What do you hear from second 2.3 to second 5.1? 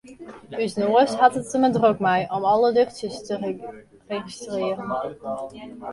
om alle luchtsjes te registrearjen.